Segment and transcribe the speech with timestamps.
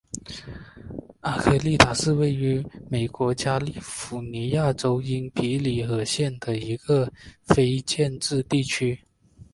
[1.19, 7.07] 阿科利塔是位于美国加利福尼亚州因皮里尔县的一个
[7.43, 8.99] 非建制地区。